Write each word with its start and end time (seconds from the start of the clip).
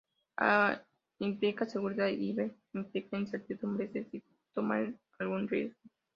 A 0.39 0.81
implica 1.19 1.69
seguridad 1.69 2.07
y 2.07 2.33
B 2.33 2.51
implica 2.73 3.19
incertidumbre, 3.19 3.85
es 3.85 3.93
decir, 3.93 4.23
tomar 4.55 4.95
algún 5.19 5.47
riesgo. 5.47 5.77